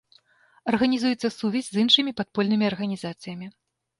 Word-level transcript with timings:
Арганізуецца 0.71 1.27
сувязь 1.39 1.69
з 1.75 1.83
іншымі 1.85 2.15
падпольнымі 2.21 2.65
арганізацыямі. 2.73 3.47